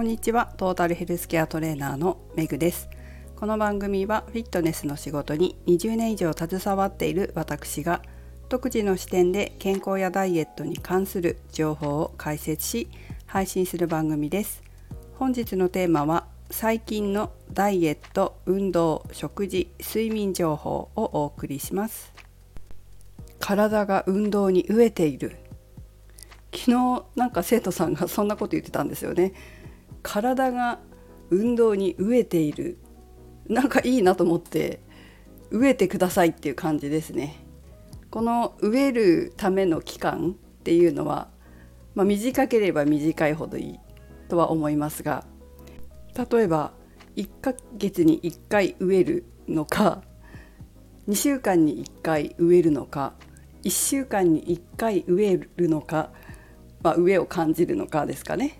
[0.00, 0.50] こんにちは。
[0.56, 2.88] トータルヘルスケアトレーナーのめぐです。
[3.36, 8.00] この番組はフィットネスの仕事に20年以上携わっている私が
[8.48, 12.88] 独自の視点で健康やダイエットに関する情報を解説し
[13.26, 14.62] 配信する番組です。
[15.18, 22.14] 本日のテーマは最近のダイエット、運動、食事、睡眠情報をお送りします。
[23.38, 25.36] 体が運動に飢えている。
[26.54, 29.34] 昨日なんか生徒さんがそんなこと言ってたんですよね。
[30.02, 30.78] 体が
[31.30, 32.78] 運動に飢えている。
[33.48, 34.80] なんかいいなと思って
[35.50, 37.44] 飢えてくださいっていう感じですね。
[38.10, 41.28] この飢えるための期間っていうのは、
[41.94, 43.80] まあ、短ければ短いほどいい
[44.28, 45.24] とは思いますが
[46.30, 46.72] 例えば
[47.16, 50.02] 1ヶ月に1回飢えるのか
[51.08, 53.14] 2週間に1回飢えるのか
[53.62, 56.10] 1週間に1回飢えるのか、
[56.82, 58.58] まあ、飢えを感じるのかですかね。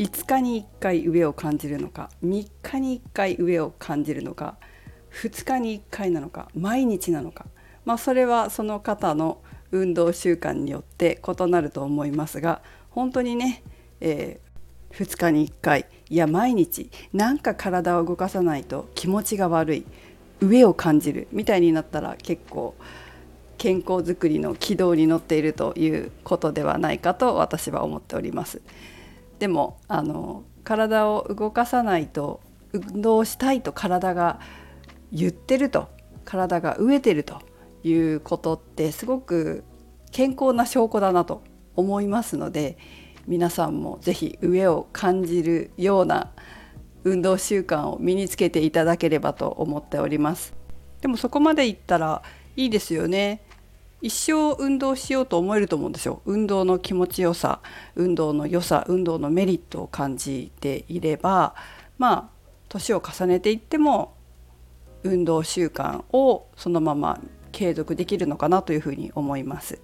[0.00, 4.56] 5日に1回上を感じるのか3日に1回上を感じるのか
[5.12, 7.44] 2日に1回なのか毎日なのか、
[7.84, 13.62] まあ、それはその方の運動習慣によって異なると思いますが本当にね、
[14.00, 19.86] えー、2日に1回いや毎日なんか体を動かさないと気持ちが悪い
[20.40, 22.74] 上を感じるみたいになったら結構
[23.58, 28.62] 健康づくりの軌道に乗っているということではないかと私は思っております。
[29.40, 34.38] でもあの体を動かさないと運動したいと体が
[35.10, 35.88] 言ってると
[36.24, 37.40] 体が飢えてると
[37.82, 39.64] いうことってすごく
[40.12, 41.42] 健康な証拠だなと
[41.74, 42.76] 思いますので
[43.26, 46.30] 皆さんも是非飢えを感じるような
[47.04, 50.52] 運動習慣を身につけていただければと思っております。
[51.00, 52.22] でもそこまでいったら
[52.56, 53.42] いいですよね。
[54.02, 56.22] 一生運動しようと思えると思うんですよ。
[56.24, 57.60] 運動の気持ちよさ
[57.94, 61.54] 運動の良さ運動のメリットを感じていれば
[61.98, 62.28] まあ
[62.68, 64.14] 年を重ねていっても
[65.02, 67.20] 運動習慣をそのまま
[67.52, 69.80] 継続できるのかなというふうに思います。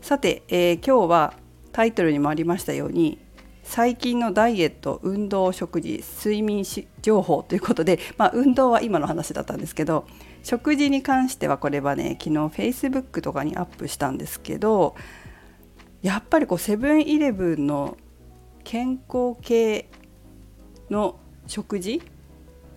[0.00, 1.34] さて、えー、今日は
[1.72, 3.18] タイトルにもありましたように
[3.64, 6.64] 最近のダイエット運動食事睡眠
[7.02, 10.06] 情報ということで、まあ、運動は今の話だったんですけど
[10.48, 14.96] 食事に関してはこれはね昨日 Facebook とかにアップしたんですけど
[16.00, 17.98] やっぱりこうセブンイレブンの
[18.64, 19.90] 健康系
[20.88, 22.00] の食事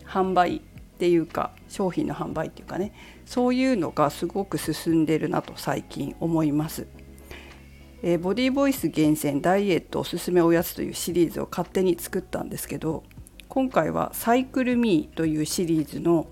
[0.05, 0.59] 販売っ
[0.97, 2.91] ていうか商品の販売っていうかね
[3.25, 6.87] そういうのがすごく進んでるなと最近思います。
[8.03, 13.03] えー、ボディーボイス厳選ダイエットおすすめおやつというシリーズを勝手に作ったんですけど
[13.47, 16.27] 今回はサイクルミーというシリーズの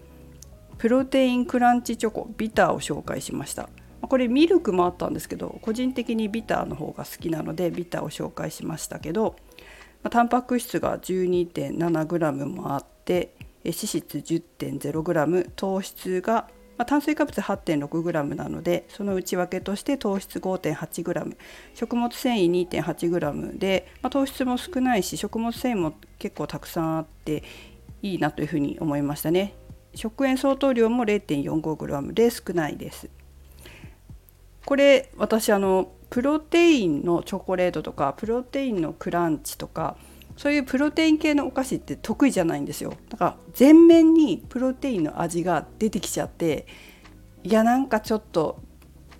[0.79, 3.69] プロテインクランチチョコビターを紹介しました。
[4.01, 9.35] これミルクもあったんですけど個人的にビターの方が好きなのでビターを紹介しましたけど
[10.09, 13.35] タンパク質が 12.7g もあって
[13.65, 21.35] 脂質 10.0g 糖質がま、炭水化物 8.6g なのでその内訳として糖質 5.8g
[21.75, 27.43] 食物繊維 2.8g で、まあ、糖質も少ないし食物繊維も結構たくさんあって
[28.01, 29.53] いいなというふうに思いましたね。
[29.95, 33.09] 食塩相当量も 0.45g で少ないです。
[34.65, 39.95] これ私あのプロテインのチョコレートとかプロテインのクランチとか
[40.37, 42.93] そういうプロテイン系のお菓子って得意じゃないんですよ。
[43.09, 46.65] だから全面にプロテインの味が出てきちゃって
[47.43, 48.61] いやなんかちょっと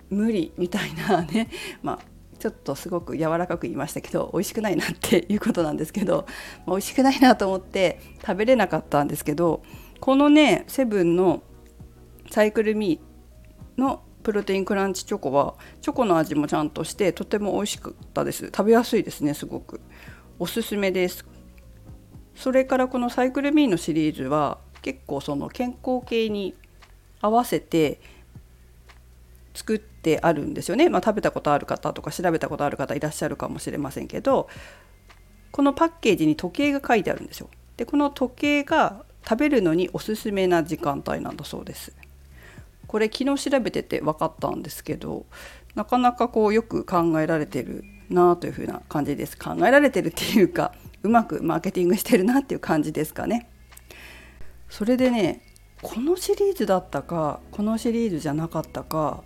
[0.08, 1.48] 無理みたいなね
[1.82, 1.98] まあ
[2.38, 6.26] ちょっとすごく柔らかく言いましたけど美味しくないなっていうことなんですけど、
[6.64, 9.62] まあ、美味しくないなと思って食べれなかったんですけど
[10.00, 11.42] このねセブンの
[12.30, 18.46] サイクルミーのプロテインクランチチョコはチョコの味もちゃんとしてとても美味しかったです。
[18.46, 19.80] 食べやすいですねすごく。
[20.38, 21.24] おすすめです。
[22.34, 26.54] それからこのサイクルミーのシリーズは結構その健康系に
[27.20, 28.00] 合わせて
[29.54, 34.48] 作ってあるんですよね、まあ、食べたことある方とか調べたことある方いらっしゃるかもしれませんけど
[35.50, 37.50] このパッケージに時計が書いてあるんですよ。
[37.76, 41.92] でこの時計が食べるのにおすすめな時間帯なんだそうです。
[42.86, 45.24] これ昨日調べてて分かったんですけど
[45.76, 49.38] なかなかこうよく考えられてるなというふうな感じです。
[49.38, 53.48] 考えられてるっていうかうまくマーケティングしてるなっていう感じですかね。
[54.68, 55.42] それでね
[55.82, 59.22] このシリーズだったかこのシリーズじゃなかったか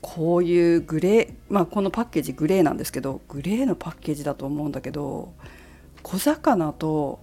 [0.00, 5.32] こういうグレーまあこのパッケージグレーなんですけどグレーのパッケージだと思うんだけど
[6.02, 7.20] 小魚と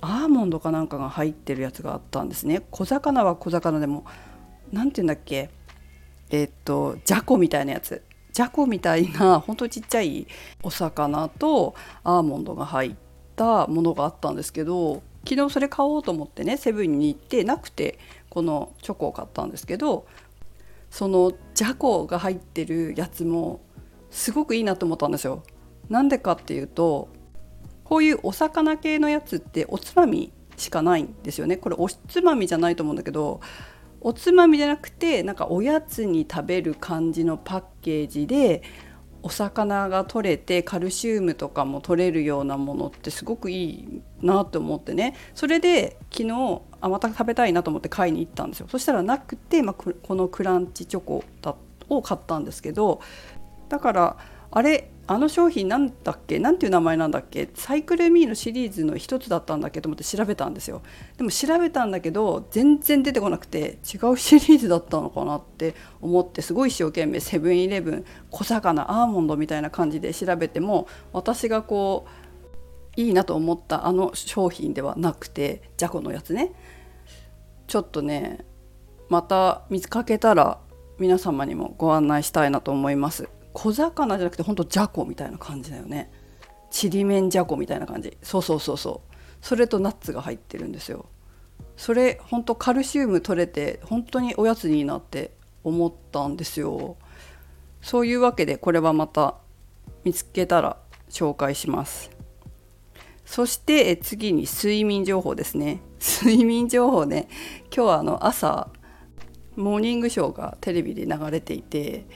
[0.00, 2.62] アーモンドかなんかが入ってるやつがあったんですね。
[2.70, 4.04] 小魚は小魚でも
[4.72, 5.50] 何て言うんだっけ？
[6.30, 8.02] えっとじゃこみたいなやつ。
[8.32, 10.26] じゃこみたいな ほんとちっちゃい
[10.62, 11.74] お魚と
[12.04, 12.94] アーモンドが入っ
[13.34, 17.98] たものがあったんですけど昨日それ買おうと思ってねセブンに行ってなくて
[18.28, 20.06] このチョコを買ったんですけど
[20.90, 23.60] そのじゃこが入ってるやつも
[24.10, 25.42] すごくいいなと思ったんですよ。
[25.88, 27.08] なんでかっていうと
[27.88, 31.56] こういうお魚系のやつっておつまみしかないんですよね。
[31.56, 33.40] これおつまみじゃないと思うんだけど
[34.02, 38.62] おつまみじゃなくてなんかおやつに食べる感じのパッケージで
[39.22, 45.16] お魚が取れてカルシウムとかも取れるようなものってすごくいいなと思ってね。
[45.34, 48.66] それで昨日あまた食べたいなと思って買いに行ったんですよ。
[48.70, 51.24] そしたらなくて、まあ、このクランチチョコ
[51.88, 53.00] を買ったんですけど
[53.70, 54.16] だから
[54.50, 56.38] あれあの商品なんだっけ？
[56.38, 57.48] なんていう名前なんだっけ？
[57.54, 59.80] サイクルミーのシリーズの一つだったんだっけ？
[59.80, 60.82] と思って調べたんですよ。
[61.16, 72.06] でも調べたんだけど全然出てこなくて違うシリーズだったのかなって思ってすごい一生懸命セブンイレブン小魚アーモンドみたいな感じで調べても私がこ
[72.96, 76.52] ういいなと思ったあの商品ではなくてじゃこのやつね。
[77.66, 78.44] ちょっとね
[79.08, 80.58] また見つかけたら
[80.98, 83.30] 皆様にもご案内したいなと思います。
[83.60, 86.12] 小魚じゃなくてほんとじゃこみたいな感じだよね。
[86.70, 88.16] ちりめんじゃこみたいな感じ。
[88.22, 89.14] そうそうそうそう。
[89.40, 91.06] それとナッツが入ってるんですよ。
[91.76, 95.32] それほんとカルシウム取れて本当におやつになって
[95.64, 96.96] 思ったんですよ。
[97.82, 99.34] そういうわけでこれはまた
[100.04, 100.76] 見つけたら
[101.10, 102.12] 紹介します。
[103.24, 105.80] そして次に睡眠情報ですね。
[105.98, 107.26] 睡眠情報ね。
[107.74, 108.68] 今日はあの朝
[109.56, 112.06] モーニングショーがテレビで流れていて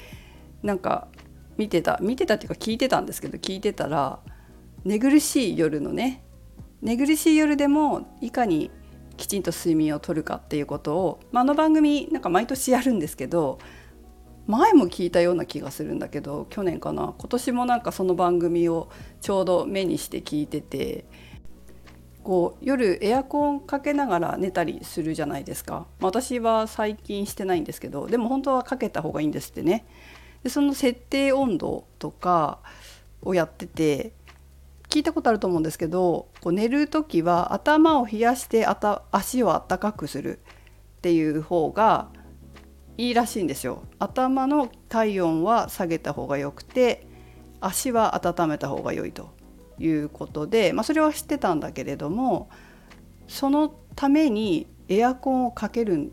[0.62, 1.08] なんか
[1.56, 4.20] 見てた見てたっていうか聞いてたんですけど聞いてたら
[4.84, 6.24] 寝苦しい夜のね
[6.80, 8.70] 寝苦しい夜でもいかに
[9.16, 13.58] きちんと睡眠をとるかっていうことを、まあ、あの番組なんか毎年やるんですけど
[14.46, 18.90] 前も聞いたような気がするんだけど去年かな今年もなんかその番組を
[19.20, 21.04] ちょうど目にして聞いてて
[22.24, 25.86] こう夜エアコンかけながら寝たりするじゃないですか。
[25.98, 29.84] まあ私は最近してないんですけどでも本当はかけた方がいいんですってね。
[30.42, 32.58] でその設定温度とか
[33.22, 34.12] をやってて
[34.88, 40.40] 聞いたことあると思うんですけどこう寝る時は頭を冷やしてあた足をあったかくする
[40.98, 42.08] っていう方が
[42.98, 43.84] いいらしいんですよ。
[43.98, 47.06] 頭の体温は下げた方がよくて
[47.60, 49.30] 足は温めた方が良いと
[49.78, 52.50] いうことで、まあ、それは知ってたんだけれども
[53.28, 56.12] そのためにエアコンをかけるん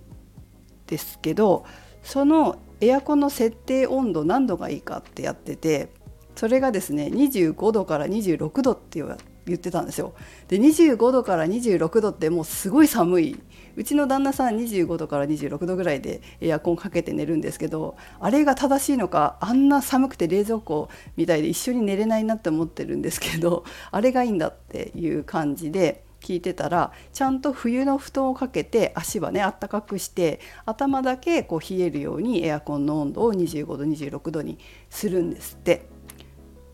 [0.87, 1.65] ですけど
[2.03, 5.89] そのエアコンの設定温度何度がいいかってやってて
[6.35, 9.03] それがですね25度から26度って
[9.45, 10.13] 言ってたんですよ。
[10.47, 13.41] で25度から26度ってもうすごい寒い
[13.75, 34.57] うちの旦那さん25度から26度ぐらいでエアコンかけて寝るんですけどあれが正しいのかあんな寒くて冷蔵庫みたいで一緒に寝れないなって思ってるんですけどあれがいいんだっていう感じで聞いてたらちゃんと冬の布団をかけて足はねあったかくして頭だけこう冷えるようにエアコンの温度を25度26度に
[34.89, 35.85] するんですって。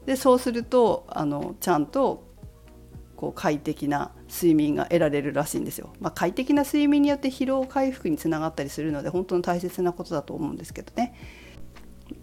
[0.05, 2.23] でそうするとあのちゃんと
[3.15, 5.93] こう快適な睡眠が得られるらしいんですよ。
[5.99, 11.15] まあ、快適な睡眠によって疲労回復につながったりするので本当に大切なことだと思うんですけどね。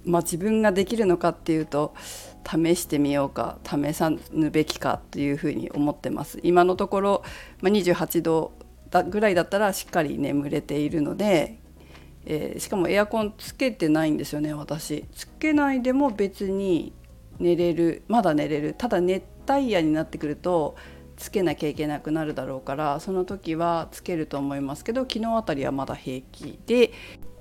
[0.05, 1.95] まあ、自分ができるのかっていうと
[2.45, 6.41] 試してみようか試さぬべきかというふうに思ってます。
[6.43, 7.23] 今のところ、
[7.61, 8.53] まあ、28度
[9.09, 11.59] ぐらいだったらしっかり眠れているので、
[12.27, 15.05] えー、しかもエアコンつけてないんですよね私。
[15.13, 16.93] つけないでも別に
[17.39, 20.77] 寝れるまだ寝れるただ熱帯夜になってくると
[21.17, 26.93] つけなきゃいけなくなるだろうからその時はつけると思いますけど昨日あたりはまだ平気で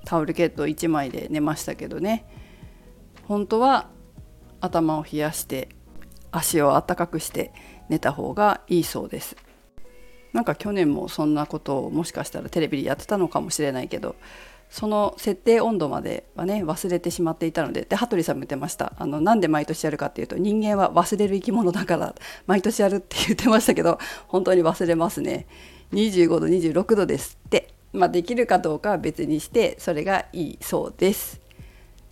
[0.04, 2.26] タオルケット1枚で寝ましたけどね
[3.28, 3.88] 本当は
[4.60, 5.68] 頭を冷やして
[6.30, 7.52] 足を温かくして
[7.88, 9.36] 寝た方がいいそうです。
[10.32, 14.16] なんか去年もそんなことをもしかしたらテレビでやってたのかもしれないけど
[14.70, 18.94] その設定温度まではね忘れてしまっていたのでで羽鳥さんも言ってました。
[18.96, 22.14] あのなんで毎年やるかっていうと人間は忘れる生き物だから
[22.46, 25.46] 毎年やるって言ってましたけど本当に忘れますね。
[25.92, 27.68] 25度26度ですって。
[27.92, 31.41] まあ、できるかどうかは別にしてそれがいいそうです。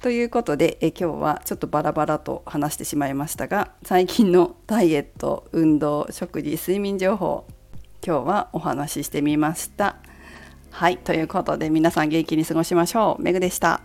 [0.00, 7.46] ということでえ今日はちょっとバラバラと話してしまいましたが最近のダイエット運動食事睡眠情報
[8.04, 9.96] 今日はお話ししてみました。
[10.70, 13.22] はいということで皆さん元気に過ごしましょう。
[13.22, 13.82] めぐでした。